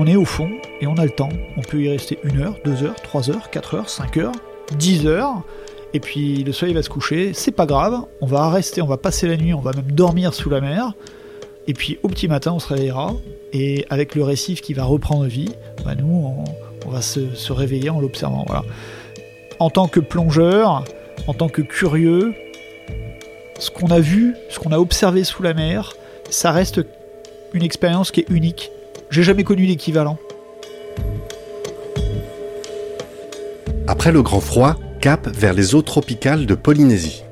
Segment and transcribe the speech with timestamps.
[0.00, 0.48] On est au fond
[0.80, 1.28] et on a le temps.
[1.56, 4.30] On peut y rester une heure, deux heures, trois heures, quatre heures, cinq heures,
[4.76, 5.42] dix heures.
[5.92, 8.96] Et puis le soleil va se coucher, c'est pas grave, on va rester, on va
[8.96, 10.92] passer la nuit, on va même dormir sous la mer.
[11.66, 13.12] Et puis au petit matin, on se réveillera.
[13.52, 15.50] Et avec le récif qui va reprendre vie,
[15.84, 16.32] bah, nous,
[16.86, 18.46] on, va se, réveiller en l'observant.
[19.58, 20.84] En tant que plongeur,
[21.26, 22.34] en tant que curieux,
[23.58, 25.94] ce qu'on a vu, ce qu'on a observé sous la mer,
[26.30, 26.82] ça reste
[27.52, 28.70] une expérience qui est unique.
[29.10, 30.18] J'ai jamais connu l'équivalent.
[33.86, 37.24] Après le grand froid, cap vers les eaux tropicales de Polynésie.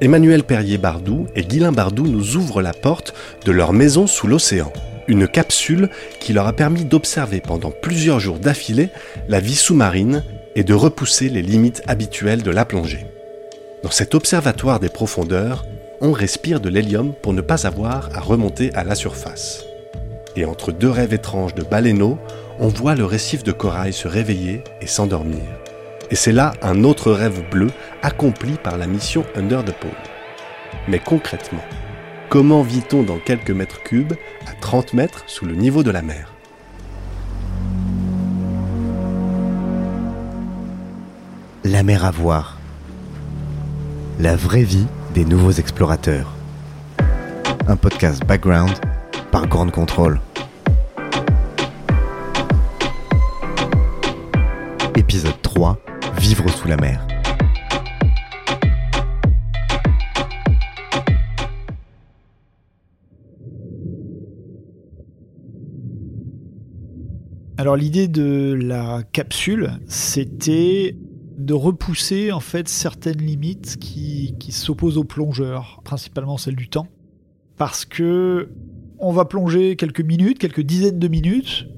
[0.00, 4.72] Emmanuel Perrier-Bardou et Guilain Bardou nous ouvrent la porte de leur maison sous l'océan.
[5.08, 5.88] Une capsule
[6.20, 8.90] qui leur a permis d'observer pendant plusieurs jours d'affilée
[9.28, 10.22] la vie sous-marine
[10.54, 13.06] et de repousser les limites habituelles de la plongée.
[13.82, 15.64] Dans cet observatoire des profondeurs,
[16.00, 19.67] on respire de l'hélium pour ne pas avoir à remonter à la surface.
[20.38, 22.16] Et entre deux rêves étranges de baleineaux,
[22.60, 25.42] on voit le récif de corail se réveiller et s'endormir.
[26.12, 27.72] Et c'est là un autre rêve bleu
[28.02, 29.90] accompli par la mission Under the Pole.
[30.86, 31.64] Mais concrètement,
[32.28, 34.12] comment vit-on dans quelques mètres cubes
[34.46, 36.32] à 30 mètres sous le niveau de la mer?
[41.64, 42.58] La mer à voir.
[44.20, 46.32] La vraie vie des nouveaux explorateurs.
[47.66, 48.70] Un podcast background
[49.32, 50.20] par Grande Contrôle.
[54.98, 55.78] Épisode 3
[56.18, 57.06] Vivre sous la mer.
[67.56, 70.96] Alors l'idée de la capsule, c'était
[71.36, 76.88] de repousser en fait certaines limites qui, s'opposent aux plongeurs, principalement celle du temps,
[77.56, 78.50] parce que
[78.98, 81.68] on va plonger quelques minutes, quelques dizaines de minutes,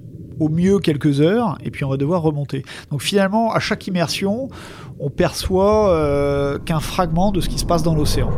[0.40, 2.64] au mieux quelques heures, et puis on va devoir remonter.
[2.90, 4.48] Donc finalement, à chaque immersion,
[4.98, 8.30] on perçoit euh, qu'un fragment de ce qui se passe dans l'océan.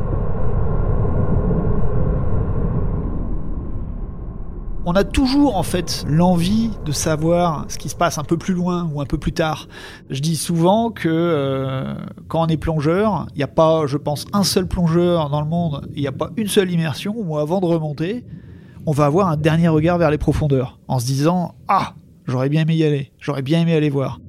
[4.85, 8.53] On a toujours en fait l'envie de savoir ce qui se passe un peu plus
[8.53, 9.69] loin ou un peu plus tard.
[10.11, 11.95] Je dis souvent que euh,
[12.27, 15.47] quand on est plongeur, il n'y a pas, je pense, un seul plongeur dans le
[15.47, 18.25] monde, il n'y a pas une seule immersion où avant de remonter,
[18.87, 21.95] on va avoir un dernier regard vers les profondeurs, en se disant Ah,
[22.27, 24.21] j'aurais bien aimé y aller, j'aurais bien aimé aller voir.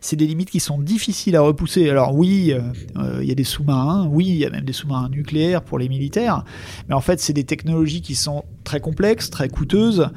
[0.00, 1.88] C'est des limites qui sont difficiles à repousser.
[1.88, 5.08] Alors oui, il euh, y a des sous-marins, oui, il y a même des sous-marins
[5.08, 6.44] nucléaires pour les militaires,
[6.88, 10.08] mais en fait, c'est des technologies qui sont très complexes, très coûteuses,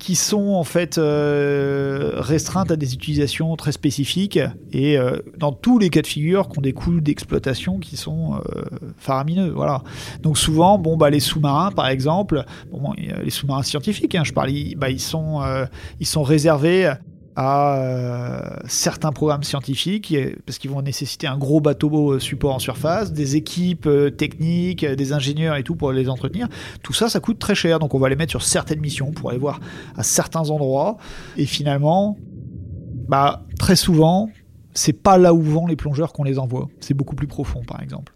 [0.00, 4.40] qui sont en fait euh, restreintes à des utilisations très spécifiques
[4.72, 8.34] et euh, dans tous les cas de figure qui ont des coûts d'exploitation qui sont
[8.34, 8.62] euh,
[8.96, 9.50] faramineux.
[9.50, 9.82] Voilà.
[10.22, 14.50] Donc souvent, bon bah les sous-marins par exemple, bon, les sous-marins scientifiques, hein, je parle,
[14.50, 15.42] ils, bah, ils sont
[16.00, 16.94] ils sont réservés
[17.36, 20.14] à euh, certains programmes scientifiques,
[20.46, 25.12] parce qu'ils vont nécessiter un gros bateau support en surface, des équipes euh, techniques, des
[25.12, 26.48] ingénieurs et tout pour les entretenir.
[26.82, 29.30] Tout ça, ça coûte très cher, donc on va les mettre sur certaines missions pour
[29.30, 29.60] aller voir
[29.96, 30.96] à certains endroits.
[31.36, 32.16] Et finalement,
[33.08, 34.28] bah, très souvent,
[34.74, 36.68] c'est pas là où vont les plongeurs qu'on les envoie.
[36.80, 38.12] C'est beaucoup plus profond, par exemple.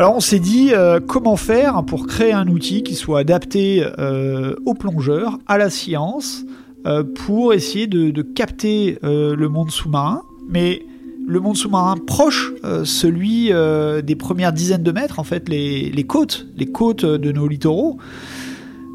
[0.00, 4.54] Alors on s'est dit euh, comment faire pour créer un outil qui soit adapté euh,
[4.64, 6.46] aux plongeurs, à la science,
[6.86, 10.86] euh, pour essayer de, capter le monde sous-marin, mais
[11.26, 12.50] le monde sous-marin proche,
[12.84, 13.52] celui
[14.02, 17.98] des premières dizaines de mètres, en fait, les, côtes, les côtes de nos littoraux,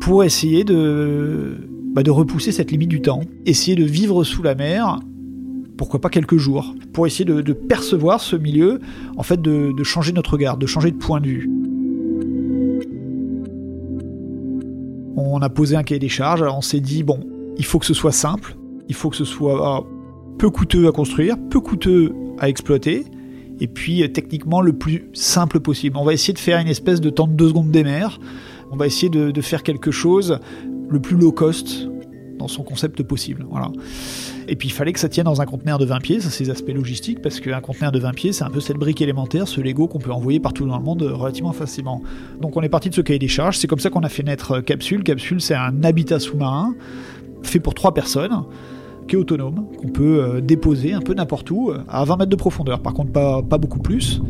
[0.02, 5.02] pour essayer bah, de repousser cette limite du temps, essayer de vivre sous la mer
[5.78, 8.80] pourquoi pas quelques jours, pour essayer de, percevoir ce milieu,
[9.18, 11.50] en fait de, changer notre regard, de changer de point de vue.
[15.18, 17.20] On a posé un cahier des charges, on s'est dit, bon,
[17.58, 18.56] il faut que ce soit simple,
[18.88, 19.84] il faut que ce soit ah,
[20.38, 23.06] peu coûteux à construire, peu coûteux à exploiter,
[23.60, 25.98] et puis euh, techniquement le plus simple possible.
[25.98, 28.20] On va essayer de faire une espèce de temps de deux secondes des mers,
[28.72, 30.40] on va essayer de, de faire quelque chose
[30.90, 31.90] le plus low cost
[32.38, 33.46] dans son concept possible.
[33.50, 33.72] Voilà.
[34.48, 36.44] Et puis il fallait que ça tienne dans un conteneur de 20 pieds, ça c'est
[36.44, 39.48] les aspects logistiques, parce qu'un conteneur de 20 pieds, c'est un peu cette brique élémentaire,
[39.48, 42.02] ce Lego qu'on peut envoyer partout dans le monde relativement facilement.
[42.42, 44.24] Donc on est parti de ce cahier des charges, c'est comme ça qu'on a fait
[44.24, 45.04] naître Capsule.
[45.04, 46.76] Capsule, c'est un habitat sous-marin
[47.44, 48.44] fait pour trois personnes
[49.08, 52.36] qui est autonome, qu'on peut euh, déposer un peu n'importe où, à 20 mètres de
[52.36, 52.80] profondeur.
[52.80, 54.22] Par contre, pas beaucoup plus.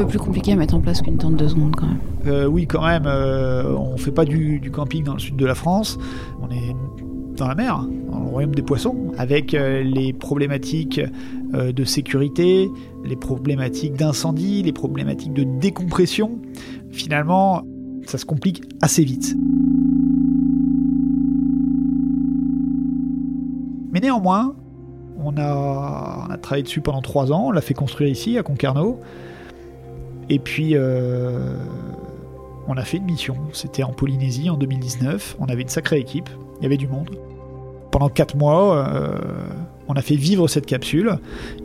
[0.00, 1.98] Peu plus compliqué à mettre en place qu'une tente de seconde quand même.
[2.26, 5.54] Euh, oui, quand même, euh, on fait pas du, camping dans le sud de la
[5.54, 5.98] France,
[6.40, 6.74] on est
[7.36, 11.00] dans la mer, dans le royaume des poissons, avec euh, les problématiques
[11.54, 12.70] euh, de sécurité,
[13.04, 16.38] les problématiques d'incendie, les problématiques de décompression.
[16.90, 17.62] Finalement,
[18.06, 19.36] ça se complique assez vite.
[23.92, 24.54] Mais néanmoins,
[25.22, 28.98] on a travaillé dessus pendant trois ans, on l'a fait construire ici, à Concarneau.
[30.30, 31.56] Et puis, euh,
[32.68, 33.36] on a fait une mission.
[33.52, 35.36] C'était en Polynésie en 2019.
[35.40, 36.30] On avait une sacrée équipe.
[36.60, 37.10] Il y avait du monde.
[37.90, 39.18] Pendant quatre mois, euh,
[39.88, 41.18] on a fait vivre cette capsule.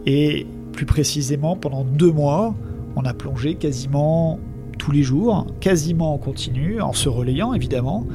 [0.07, 2.55] Et plus précisément, pendant deux mois,
[2.95, 4.39] on a plongé quasiment
[4.79, 8.05] tous les jours, quasiment en continu, en se relayant évidemment.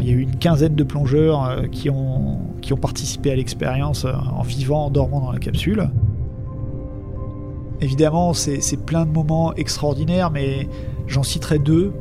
[0.00, 4.42] Il y a eu une quinzaine de plongeurs euh, qui ont participé à l'expérience en
[4.42, 5.88] vivant, en dormant dans la capsule.
[7.84, 10.70] Évidemment, c'est plein de moments extraordinaires, mais
[11.06, 11.92] j'en citerai deux.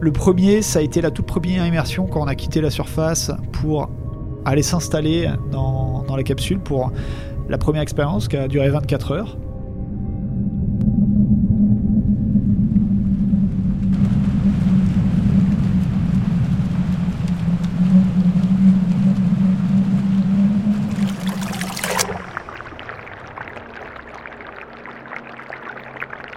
[0.00, 3.30] Le premier, ça a été la toute première immersion quand on a quitté la surface
[3.52, 3.90] pour
[4.46, 6.90] aller s'installer dans, la capsule pour
[7.50, 9.36] la première expérience qui a duré 24 heures.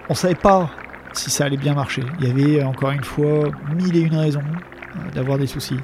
[0.08, 0.70] On savait pas
[1.12, 2.02] si ça allait bien marcher.
[2.20, 5.78] Il y avait encore une fois mille et une raisons euh, d'avoir des soucis.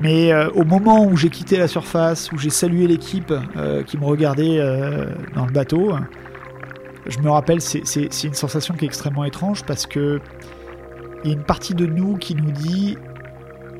[0.00, 3.98] Mais euh, au moment où j'ai quitté la surface, où j'ai salué l'équipe euh, qui
[3.98, 5.94] me regardait euh, dans le bateau,
[7.06, 10.20] je me rappelle, c'est une sensation qui est extrêmement étrange parce que
[11.22, 12.96] il y a une partie de nous qui nous dit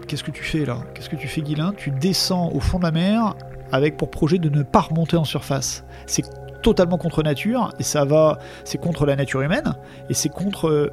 [0.06, 0.79] Qu'est-ce que tu fais là?
[0.94, 3.35] Qu'est-ce que tu fais, Guilin Tu descends au fond de la mer
[3.73, 5.85] avec pour projet de ne pas remonter en surface.
[6.06, 6.25] C'est
[6.62, 9.75] totalement contre nature et ça va, c'est contre la nature humaine
[10.09, 10.91] et c'est contre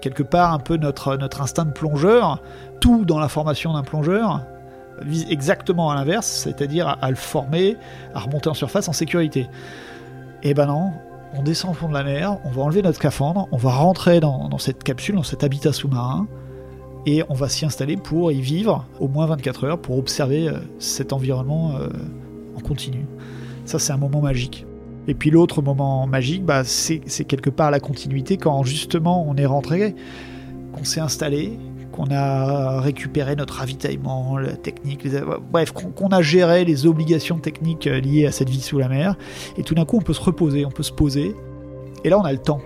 [0.00, 2.42] quelque part un peu notre, notre instinct de plongeur.
[2.80, 4.42] Tout dans la formation d'un plongeur
[5.02, 7.76] vise exactement à l'inverse, c'est-à-dire à, le former,
[8.14, 9.48] à remonter en surface en sécurité.
[10.42, 10.92] Et ben non,
[11.34, 14.20] on descend au fond de la mer, on va enlever notre scaphandre, on va rentrer
[14.20, 16.26] dans, cette capsule, dans cet habitat sous-marin,
[17.06, 20.58] et on va s'y installer pour y vivre au moins 24 heures, pour observer euh,
[20.78, 21.88] cet environnement euh,
[22.56, 23.06] en continu.
[23.64, 24.66] Ça, c'est un moment magique.
[25.08, 29.46] Et puis l'autre moment magique, bah, c'est quelque part la continuité quand justement on est
[29.46, 29.94] rentré,
[30.72, 31.58] qu'on s'est installé,
[31.92, 35.06] qu'on a récupéré notre ravitaillement, la technique,
[35.52, 39.16] bref, qu'on a géré les obligations techniques liées à cette vie sous la mer.
[39.56, 41.34] Et tout d'un coup, on peut se reposer, on peut se poser.
[42.04, 42.60] Et là, on a le temps.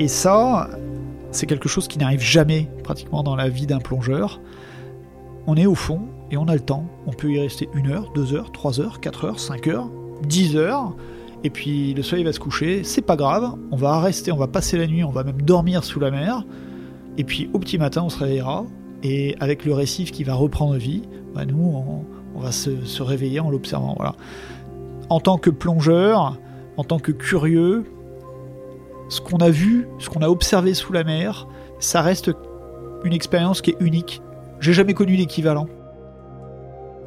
[0.00, 0.70] Et ça,
[1.30, 4.40] c'est quelque chose qui n'arrive jamais pratiquement dans la vie d'un plongeur.
[5.46, 6.00] On est au fond
[6.30, 6.86] et on a le temps.
[7.06, 9.90] On peut y rester une heure, deux heures, trois heures, quatre heures, cinq heures,
[10.26, 10.96] dix heures.
[11.44, 14.46] Et puis le soleil va se coucher, c'est pas grave, on va rester, on va
[14.46, 16.46] passer la nuit, on va même dormir sous la mer.
[17.18, 18.64] Et puis au petit matin, on se réveillera.
[19.02, 21.02] Et avec le récif qui va reprendre vie,
[21.34, 21.74] bah nous,
[22.34, 23.96] on, va se, se, réveiller en l'observant.
[23.98, 24.14] Voilà.
[25.10, 26.38] En tant que plongeur,
[26.78, 27.84] en tant que curieux,
[29.10, 31.46] ce qu'on a vu, ce qu'on a observé sous la mer,
[31.80, 32.30] ça reste
[33.04, 34.22] une expérience qui est unique.
[34.60, 35.66] J'ai jamais connu l'équivalent.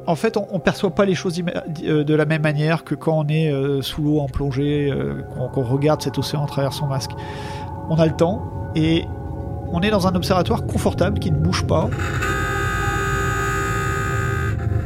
[0.06, 3.28] En fait, on, on perçoit pas les choses de la même manière que quand on
[3.28, 5.22] est euh, sous l'eau en plongée, euh,
[5.54, 7.12] qu'on regarde cet océan à travers son masque.
[7.88, 8.42] On a le temps
[8.74, 9.04] et
[9.72, 11.88] on est dans un observatoire confortable qui ne bouge pas.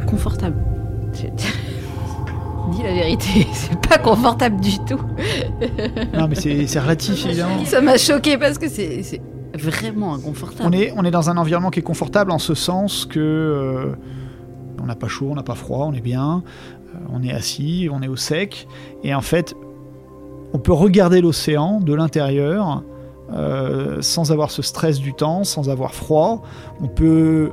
[0.06, 0.56] Confortable.
[2.78, 5.00] Dis la vérité, c'est pas confortable du tout.
[6.14, 7.64] non, mais c'est relatif, évidemment.
[7.64, 9.20] Ça m'a choqué parce que c'est
[9.54, 10.68] vraiment inconfortable.
[10.68, 13.18] On est, on est dans un environnement qui est confortable en ce sens que.
[13.18, 13.96] Euh,
[14.80, 16.44] on n'a pas chaud, on n'a pas froid, on est bien,
[16.94, 18.68] euh, on est assis, on est au sec.
[19.02, 19.56] Et en fait,
[20.52, 22.84] on peut regarder l'océan de l'intérieur
[23.32, 26.42] euh, sans avoir ce stress du temps, sans avoir froid.
[26.80, 27.50] On peut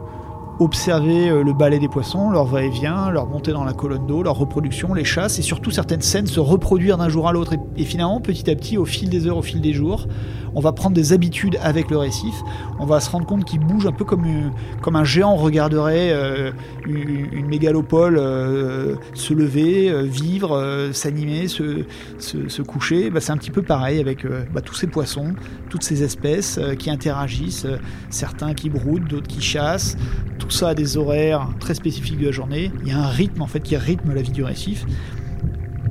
[0.60, 4.38] observer euh, le balai des poissons, leur va-et-vient, leur montée dans la colonne d'eau, leur
[4.38, 7.56] reproduction, les chasses, et surtout certaines scènes se reproduire d'un jour à l'autre.
[7.78, 10.08] Et, finalement, petit à petit, au fil des heures, au fil des jours,
[10.56, 12.34] on va prendre des habitudes avec le récif.
[12.80, 16.52] On va se rendre compte qu'il bouge un peu comme, euh, un géant regarderait euh,
[16.86, 23.10] une, mégalopole euh, se lever, vivre, s'animer, se, coucher.
[23.10, 25.36] Bah, c'est un petit peu pareil avec bah, tous ces poissons,
[25.70, 27.68] toutes ces espèces qui interagissent,
[28.10, 29.98] certains qui broudent, d'autres qui chassent.
[30.40, 32.72] Tout ça a des horaires très spécifiques de la journée.
[32.84, 34.86] Il y a un rythme en fait qui rythme la vie du récif.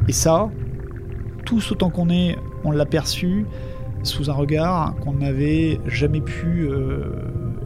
[0.08, 0.50] Et ça,
[1.44, 3.44] tous autant qu'on est, on l'a perçu
[4.04, 7.12] sous un regard qu'on n'avait jamais pu euh,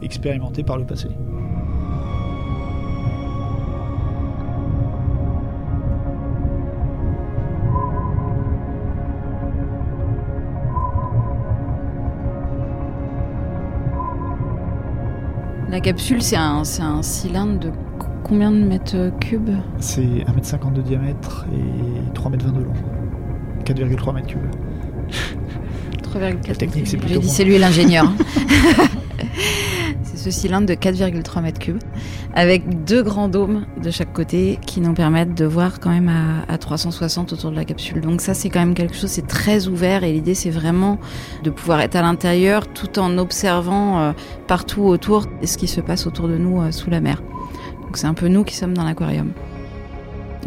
[0.01, 1.09] expérimenter par le passé.
[15.69, 16.63] La capsule, c'est un,
[17.03, 17.69] cylindre de
[17.99, 19.51] co- combien de mètres cubes?
[19.79, 22.73] C'est 1m50 de diamètre et 3m20 de long.
[23.65, 24.41] 4,3 mètres cubes.
[26.09, 27.35] 3,4 La technique, c'est J'ai plutôt dit moi.
[27.35, 28.11] c'est lui l'ingénieur.
[30.03, 31.79] c'est ce cylindre de 4,3 mètres cubes
[32.33, 36.51] avec deux grands dômes de chaque côté qui nous permettent de voir quand même à,
[36.51, 38.01] à 360 autour de la capsule.
[38.01, 40.99] Donc ça c'est quand même quelque chose, c'est très ouvert et l'idée c'est vraiment
[41.43, 44.11] de pouvoir être à l'intérieur tout en observant euh,
[44.47, 47.21] partout autour ce qui se passe autour de nous euh, sous la mer.
[47.81, 49.31] Donc c'est un peu nous qui sommes dans l'aquarium.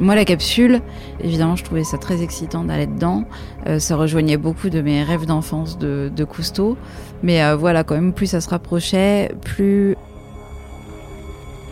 [0.01, 0.81] Moi, la capsule,
[1.23, 3.25] évidemment, je trouvais ça très excitant d'aller dedans.
[3.67, 6.79] Euh, ça rejoignait beaucoup de mes rêves d'enfance de, Cousteau.
[7.23, 9.97] Mais euh, voilà, quand même, plus ça se rapprochait, plus.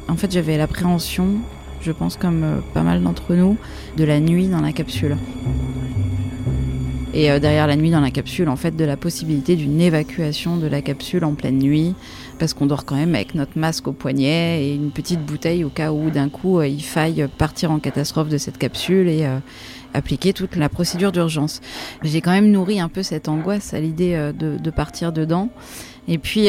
[0.09, 1.29] En fait, j'avais l'appréhension,
[1.81, 3.57] je pense, comme euh, pas mal d'entre nous,
[3.97, 5.17] de la nuit dans la capsule.
[7.13, 10.69] Et derrière la nuit dans la capsule, en fait, de la possibilité d'une évacuation de
[10.69, 11.97] la capsule en pleine nuit,
[12.41, 15.69] parce qu'on dort quand même avec notre masque au poignet et une petite bouteille au
[15.69, 19.39] cas où d'un coup euh, il faille partir en catastrophe de cette capsule et euh,
[19.93, 21.61] appliquer toute la procédure d'urgence.
[22.03, 25.51] J'ai quand même nourri un peu cette angoisse à l'idée euh, de, partir dedans.
[26.09, 26.47] Et puis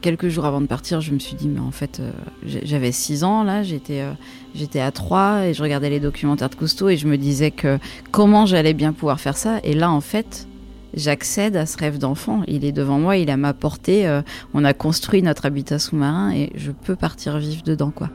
[0.00, 2.00] quelques jours avant de partir, je me suis dit mais en fait
[2.46, 4.02] j'avais 6 ans là, j'étais
[4.54, 7.78] j'étais à 3 et je regardais les documentaires de Cousteau et je me disais que
[8.10, 10.46] comment j'allais bien pouvoir faire ça et là en fait
[10.96, 12.42] j'accède à ce rêve d'enfant.
[12.48, 14.06] Il est devant moi, il est à ma portée.
[14.08, 14.22] euh,
[14.54, 18.10] on a construit notre habitat sous-marin et je peux partir vivre dedans, quoi.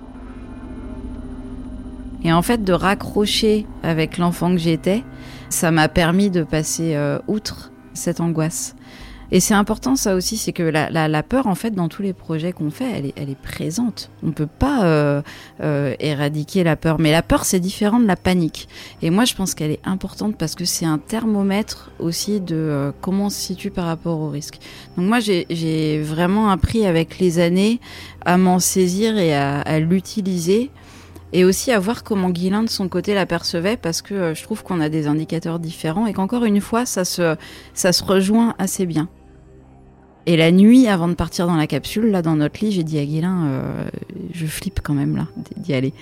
[2.24, 5.04] Et en fait, de raccrocher avec l'enfant que j'étais,
[5.50, 8.76] ça m'a permis de passer euh, outre cette angoisse.
[9.34, 12.52] Et c'est important ça aussi, c'est que la, peur, en fait, dans tous les projets
[12.52, 14.12] qu'on fait, elle est, présente.
[14.24, 15.22] On peut pas euh,
[15.62, 18.68] euh, éradiquer la peur, mais la peur, c'est différent de la panique.
[19.02, 22.92] Et moi, je pense qu'elle est importante parce que c'est un thermomètre aussi de euh,
[23.00, 24.60] comment on se situe par rapport au risque.
[24.98, 27.80] Donc moi, j'ai- vraiment appris avec les années
[28.26, 30.72] à m'en saisir et à, l'utiliser.
[31.34, 34.82] Et aussi à voir comment Guilain de son côté l'apercevait parce que je trouve qu'on
[34.82, 37.38] a des indicateurs différents et qu'encore une fois ça se,
[37.74, 39.08] ça se rejoint assez bien.
[40.28, 43.00] Et la nuit avant de partir dans la capsule, là dans notre lit, j'ai dit
[43.00, 43.90] à Guilain, euh,
[44.34, 45.94] je flippe quand même là d'y aller.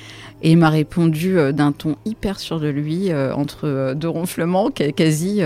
[0.42, 4.72] Et il m'a répondu euh, d'un ton hyper sûr de lui, euh, entre deux ronflements,
[4.72, 5.40] qua- quasi,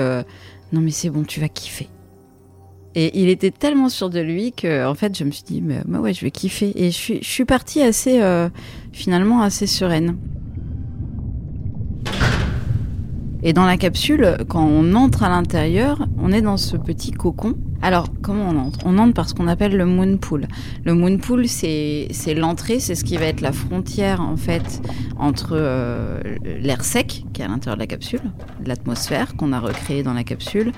[0.71, 1.87] non mais c'est bon, tu vas kiffer.
[2.95, 5.81] Et il était tellement sûr de lui que, en fait, je me suis dit, mais,
[5.97, 6.71] ouais, je vais kiffer.
[6.75, 8.21] Et je suis, je suis partie assez,
[8.91, 10.15] finalement, assez sereine.
[13.45, 17.55] Et dans la capsule, quand on entre à l'intérieur, on est dans ce petit cocon.
[17.81, 18.79] Alors, comment on entre?
[18.85, 20.47] On entre par ce qu'on appelle le moon pool.
[20.85, 22.07] Le moon pool, c'est
[22.37, 24.81] l'entrée, c'est ce qui va être la frontière, en fait,
[25.19, 28.21] entre euh, l'air sec, qui est à l'intérieur de la capsule,
[28.65, 30.71] l'atmosphère qu'on a recréée dans la capsule,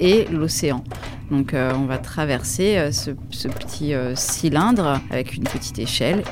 [0.00, 0.82] et l'océan.
[1.30, 3.10] Donc euh, on va traverser euh, ce,
[3.48, 6.24] petit cylindre avec une petite échelle.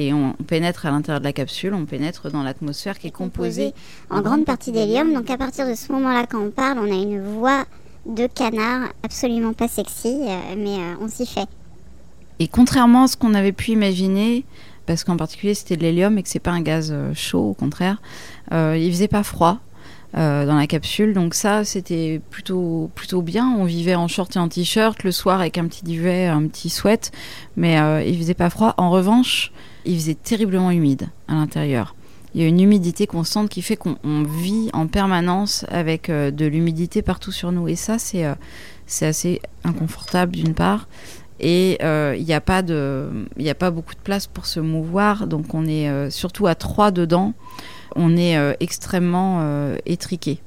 [0.00, 3.74] Et on pénètre à l'intérieur de la capsule, on pénètre dans l'atmosphère qui est composée
[4.10, 5.12] en grande partie d'hélium.
[5.12, 7.64] Donc à partir de ce moment-là, quand on parle, on a une voix
[8.06, 11.48] de canard absolument pas sexy, euh, mais euh, on s'y fait.
[12.38, 14.44] Et contrairement à ce qu'on avait pu imaginer,
[14.86, 17.54] parce qu'en particulier c'était de l'hélium et que c'est pas un gaz euh, chaud, au
[17.54, 18.00] contraire,
[18.52, 19.58] euh, il faisait pas froid
[20.16, 23.54] euh, dans la capsule, donc ça c'était plutôt plutôt bien.
[23.58, 26.70] On vivait en short et en t-shirt le soir avec un petit duvet, un petit
[26.70, 27.12] sweat,
[27.56, 28.72] mais euh, il faisait pas froid.
[28.78, 29.52] En revanche,
[29.84, 31.94] il faisait terriblement humide à l'intérieur.
[32.34, 36.30] Il y a une humidité constante qui fait qu'on on vit en permanence avec euh,
[36.30, 38.24] de l'humidité partout sur nous, et ça c'est
[38.86, 40.88] c'est assez inconfortable d'une part
[41.38, 45.66] et il n'y a pas a pas beaucoup de place pour se mouvoir donc on
[45.66, 47.34] est surtout à trois dedans
[47.96, 50.40] on est euh, extrêmement euh, étriqués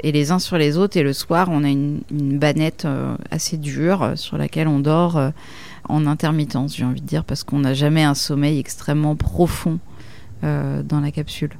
[0.00, 3.16] et les uns sur les autres et le soir on a une, une bannette euh,
[3.30, 5.20] assez dure euh, sur laquelle on dort
[5.88, 9.78] en intermittence j'ai envie de dire parce qu'on n'a jamais un sommeil extrêmement profond
[10.42, 11.52] dans la capsule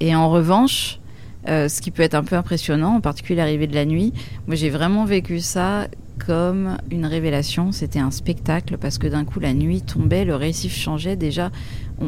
[0.00, 0.98] et en revanche
[1.46, 4.12] ce qui peut être un peu impressionnant, en particulier l'arrivée de la nuit.
[4.46, 5.86] Moi, j'ai vraiment vécu ça
[6.26, 7.72] comme une révélation.
[7.72, 11.16] C'était un spectacle parce que d'un coup, la nuit tombait, le récif changeait.
[11.16, 11.50] Déjà,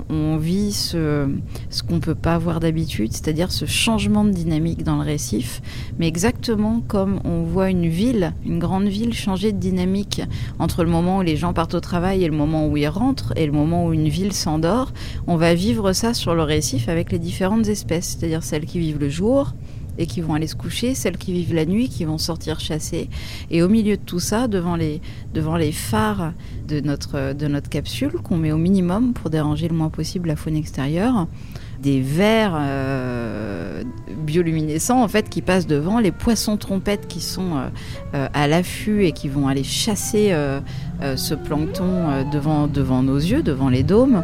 [0.08, 1.28] on, vit ce,
[1.70, 5.60] ce qu'on peut pas voir d'habitude, c'est-à-dire ce changement de dynamique dans le récif,
[5.98, 10.22] mais exactement comme on voit une ville, une grande ville changer de dynamique
[10.58, 13.32] entre le moment où les gens partent au travail et le moment où ils rentrent
[13.36, 14.92] et le moment où une ville s'endort.
[15.26, 18.98] On va vivre ça sur le récif avec les différentes espèces, c'est-à-dire celles qui vivent
[18.98, 19.52] le jour,
[19.98, 23.08] et qui vont aller se coucher, celles qui vivent la nuit, qui vont sortir chasser.
[23.50, 25.00] Et au milieu de tout ça, devant les,
[25.34, 26.32] devant les phares
[26.68, 30.36] de notre, de notre capsule, qu'on met au minimum pour déranger le moins possible la
[30.36, 31.26] faune extérieure,
[31.82, 33.82] des vers euh,
[34.24, 37.68] bioluminescents en fait qui passent devant, les poissons trompettes qui sont euh,
[38.14, 40.34] euh, à l'affût et qui vont aller chasser
[41.16, 44.22] ce plancton devant, devant nos yeux, devant les dômes.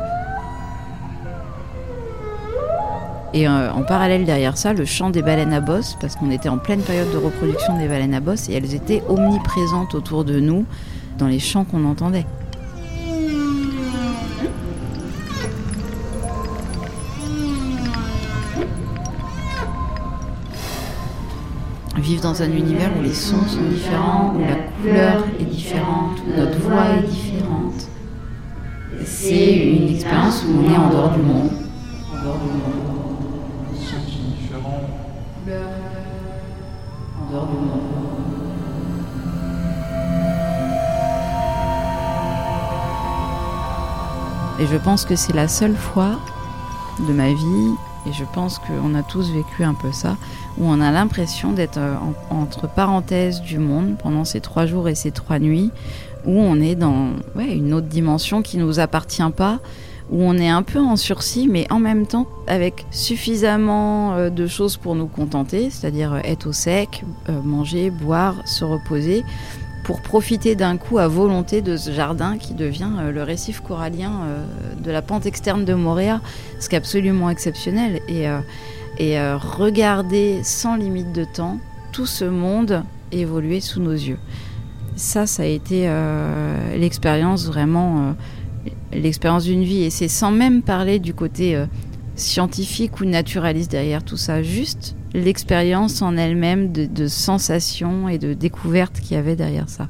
[3.34, 6.48] Et euh, en parallèle derrière ça, le chant des baleines à bosse, parce qu'on était
[6.48, 10.40] en pleine période de reproduction des baleines à bosse et elles étaient omniprésentes autour de
[10.40, 10.64] nous
[11.18, 12.24] dans les chants qu'on entendait.
[21.96, 26.40] Vivre dans un univers où les sons sont différents, où la couleur est différente, où
[26.40, 27.88] notre voix est différente.
[29.04, 31.50] C'est une expérience où on est en dehors du monde.
[32.10, 32.87] En dehors du monde.
[44.60, 46.18] Et je pense que c'est la seule fois
[47.06, 47.70] de ma vie,
[48.08, 50.16] et je pense qu'on a tous vécu un peu ça,
[50.58, 51.94] où on a l'impression d'être euh,
[52.30, 55.70] entre parenthèses du monde pendant ces trois jours et ces trois nuits,
[56.26, 59.60] où on est dans une autre dimension qui ne nous appartient pas,
[60.10, 64.48] où on est un peu en sursis, mais en même temps avec suffisamment euh, de
[64.48, 67.04] choses pour nous contenter, c'est-à-dire euh, être au sec,
[67.44, 69.22] manger, boire, se reposer,
[69.88, 74.20] pour profiter d'un coup à volonté de ce jardin qui devient le récif corallien
[74.84, 76.20] de la pente externe de Moréa,
[76.60, 78.26] ce qui est absolument exceptionnel, et,
[78.98, 81.58] et regarder sans limite de temps
[81.90, 84.18] tout ce monde évoluer sous nos yeux.
[84.94, 85.90] Ça, ça a été
[86.76, 88.14] l'expérience vraiment
[88.92, 89.84] l'expérience d'une vie.
[89.84, 91.66] Et c'est sans même parler du côté euh,
[92.16, 99.00] scientifique ou naturaliste derrière tout ça, juste l'expérience en elle-même de, sensations et de découvertes
[99.00, 99.88] qu'il y avait derrière ça.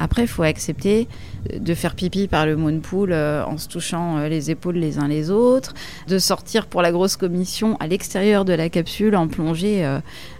[0.00, 1.08] Après, il faut accepter
[1.52, 5.08] de faire pipi par le moonpool euh, en se touchant euh, les épaules les uns
[5.08, 5.74] les autres,
[6.06, 9.84] de sortir pour la grosse commission à l'extérieur de la capsule en plongée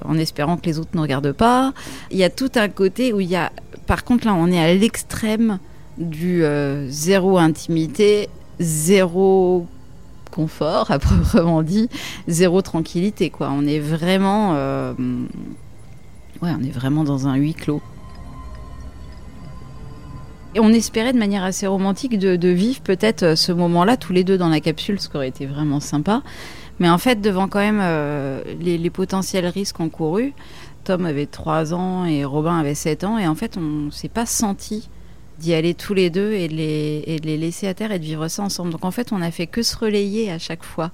[0.05, 1.73] en espérant que les autres ne regardent pas.
[2.13, 3.51] Il y a tout un côté où il y a,
[3.87, 5.59] par contre là, on est à l'extrême
[5.99, 8.29] du euh, zéro intimité,
[8.61, 9.67] zéro
[10.39, 11.89] confort, à proprement dit,
[12.29, 13.29] zéro tranquillité.
[13.29, 13.51] Quoi.
[13.53, 14.93] On est vraiment, euh,
[16.43, 17.83] ouais, on est vraiment dans un huis clos.
[20.55, 24.23] Et on espérait de manière assez romantique de, vivre peut-être euh, ce moment-là tous les
[24.23, 26.23] deux dans la capsule, ce qui aurait été vraiment sympa.
[26.79, 27.83] Mais en fait, devant quand même
[28.61, 30.33] les, les, potentiels risques encourus,
[30.85, 34.27] Tom avait 3 ans et Robin avait 7 ans, et en fait, on s'est pas
[34.27, 34.89] senti
[35.39, 38.05] d'y aller tous les deux et de, les, et les laisser à terre et de
[38.05, 38.71] vivre ça ensemble.
[38.71, 40.91] Donc en fait, on a fait que se relayer à chaque fois.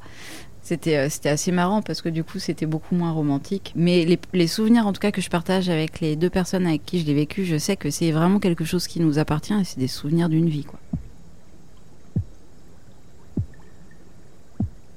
[0.63, 3.73] C'était, euh, c'était assez marrant parce que du coup, c'était beaucoup moins romantique.
[3.77, 6.85] Mais les, les, souvenirs, en tout cas, que je partage avec les deux personnes avec
[6.87, 9.65] qui je l'ai vécu, je sais que c'est vraiment quelque chose qui nous appartient et
[9.65, 10.79] c'est des souvenirs d'une vie, quoi.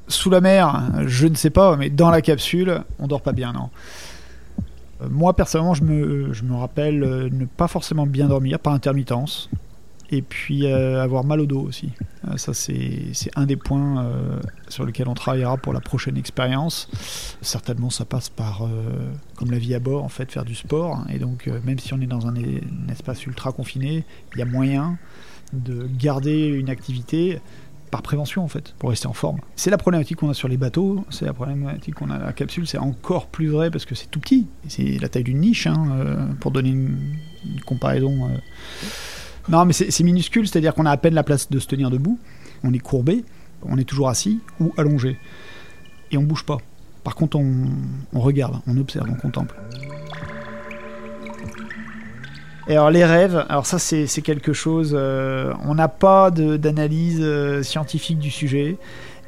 [0.09, 3.51] Sous la mer, je ne sais pas, mais dans la capsule, on dort pas bien,
[3.51, 3.69] non?
[5.09, 9.49] Moi, personnellement, je me, je me rappelle euh, ne pas forcément bien dormir, par intermittence,
[10.09, 11.91] et puis euh, avoir mal au dos aussi.
[12.37, 14.09] ça, c'est un des points
[14.69, 16.89] sur lesquels on travaillera pour la prochaine expérience.
[17.41, 18.67] Certainement, ça passe par,
[19.35, 21.03] comme la vie à bord, en fait, faire du sport.
[21.09, 22.35] Et donc, même si on est dans un
[22.89, 24.97] espace ultra confiné, il y a moyen
[25.53, 27.39] de garder une activité
[27.91, 29.39] par prévention en fait, pour rester en forme.
[29.55, 32.33] C'est la problématique qu'on a sur les bateaux, c'est la problématique qu'on a à la
[32.33, 35.67] capsule, c'est encore plus vrai parce que c'est tout petit, c'est la taille d'une niche,
[35.67, 36.97] hein, euh, pour donner une,
[37.65, 38.25] comparaison.
[38.25, 38.37] Euh.
[39.49, 42.19] Non mais c'est minuscule, c'est-à-dire qu'on a à peine la place de se tenir debout,
[42.63, 43.23] on est courbé,
[43.63, 45.17] on est toujours assis ou allongé,
[46.11, 46.57] et on bouge pas.
[47.03, 47.67] Par contre on,
[48.13, 49.55] on regarde, on observe, on contemple.
[52.69, 57.63] Et alors les rêves, alors ça c'est quelque chose, euh, on n'a pas d'analyse euh,
[57.63, 58.75] scientifique du sujet,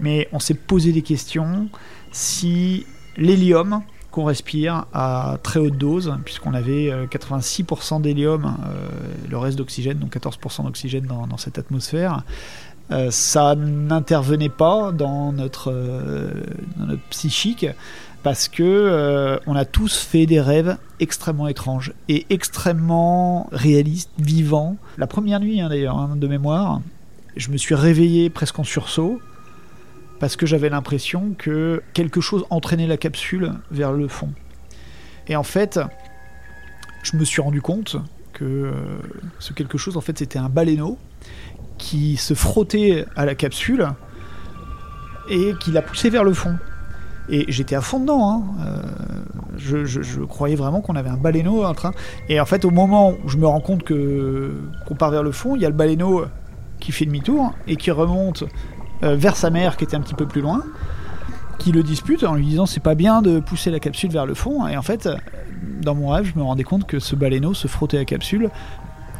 [0.02, 1.70] mais on s'est posé des questions
[2.12, 8.58] si l'hélium qu'on respire à très haute dose, puisqu'on avait 86% euh, d'hélium,
[9.30, 12.24] le reste d'oxygène, donc 14% d'oxygène dans, cette atmosphère,
[13.12, 15.72] ça n'intervenait pas dans notre
[17.12, 17.68] psychique
[18.24, 24.78] parce que euh, on a tous fait des rêves extrêmement étranges et extrêmement réalistes, vivants.
[24.98, 26.82] La première nuit, hein, d'ailleurs, hein, de mémoire,
[27.38, 29.22] je me suis réveillé presque en sursaut
[30.20, 34.30] parce que j'avais l'impression que quelque chose entraînait la capsule vers le fond.
[35.28, 35.80] Et en fait,
[37.04, 37.96] je me suis rendu compte
[38.34, 38.74] que euh,
[39.40, 40.98] ce quelque chose, en fait, c'était un baleineau
[41.78, 43.88] qui se frottait à la capsule
[45.30, 46.58] et qui l'a poussé vers le fond.
[47.30, 48.30] Et j'étais à fond dedans.
[48.30, 48.44] Hein.
[48.66, 49.26] Euh,
[49.58, 51.92] je, croyais vraiment qu'on avait un baleineau en train.
[52.28, 55.56] Et en fait, au moment où je me rends compte qu'on part vers le fond,
[55.56, 56.26] il y a le baleineau
[56.80, 58.46] qui fait demi-tour et qui remonte
[59.04, 60.64] euh, vers sa mère qui était un petit peu plus loin,
[61.58, 64.34] qui le dispute en lui disant c'est pas bien de pousser la capsule vers le
[64.34, 64.68] fond.
[64.68, 65.10] Et en fait,
[65.82, 68.50] dans mon rêve, je me rendais compte que ce baleineau se frottait à la capsule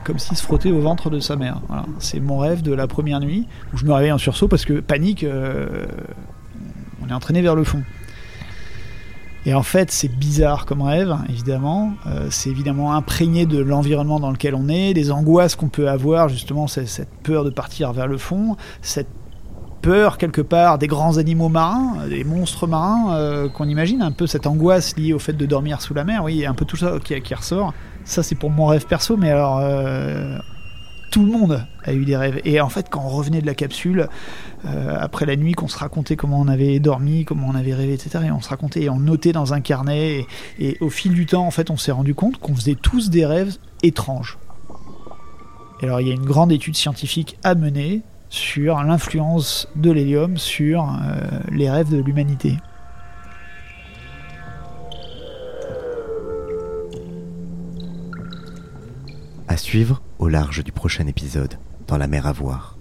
[0.04, 1.62] comme s'il se frottait au ventre de sa mère.
[2.00, 4.80] C'est mon rêve de la première nuit où je me réveille en sursaut parce que
[4.80, 5.86] panique, euh,
[7.04, 7.84] on est entraîné vers le fond.
[9.46, 11.94] Et en fait, c'est bizarre comme rêve, évidemment.
[12.08, 16.28] Euh, c'est évidemment imprégné de l'environnement dans lequel on est, des angoisses qu'on peut avoir,
[16.30, 19.08] justement, cette peur de partir vers le fond, cette
[19.82, 24.28] peur quelque part des grands animaux marins, des monstres marins euh, qu'on imagine, un peu
[24.28, 26.96] cette angoisse liée au fait de dormir sous la mer, oui, un peu tout ça
[27.04, 27.74] qui, ressort.
[28.04, 30.38] Ça, c'est pour mon rêve perso, mais alors, euh,
[31.12, 32.42] tout le monde a eu des rêves.
[32.46, 34.10] Et en fait, quand on revenait de la capsule,
[34.66, 37.94] euh, après la nuit, qu'on se racontait comment on avait dormi, comment on avait rêvé,
[37.94, 40.26] etc., et on se racontait et on notait dans un carnet,
[40.60, 43.26] et, au fil du temps, en fait, on s'est rendu compte qu'on faisait tous des
[43.26, 44.38] rêves étranges.
[45.82, 50.38] Et alors, il y a une grande étude scientifique à mener sur l'influence de l'hélium
[50.38, 52.58] sur euh, les rêves de l'humanité.
[59.48, 61.56] À suivre au large du prochain épisode,
[61.88, 62.79] dans la mer à voir.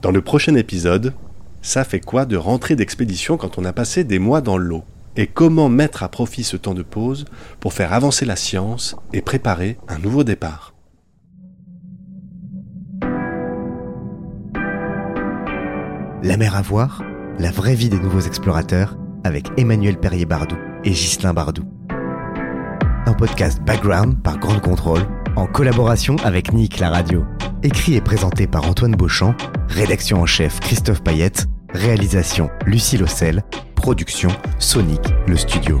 [0.00, 1.12] Dans le prochain épisode,
[1.60, 4.84] ça fait quoi de rentrer d'expédition quand on a passé des mois dans l'eau?
[5.16, 7.24] Et comment mettre à profit ce temps de pause
[7.58, 10.72] pour faire avancer la science et préparer un nouveau départ?
[16.22, 17.02] La mer à voir,
[17.40, 21.64] la vraie vie des nouveaux explorateurs avec Emmanuel Perrier-Bardou et Ghislain Bardou.
[23.06, 25.02] Un podcast background par Grande Contrôle
[25.34, 27.24] en collaboration avec Nick la radio.
[27.64, 29.34] Écrit et présenté par Antoine Beauchamp,
[29.68, 33.42] rédaction en chef Christophe Payette, réalisation Lucie Lossel,
[33.74, 35.80] production Sonic le studio.